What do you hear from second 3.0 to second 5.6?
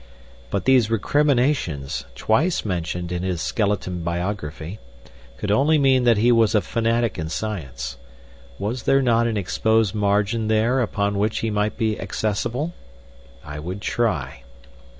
in his skeleton biography, could